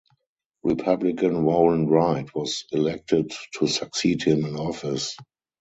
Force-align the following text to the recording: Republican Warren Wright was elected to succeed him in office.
Republican 0.63 1.43
Warren 1.43 1.85
Wright 1.87 2.27
was 2.33 2.65
elected 2.71 3.31
to 3.59 3.67
succeed 3.67 4.23
him 4.23 4.45
in 4.45 4.55
office. 4.55 5.15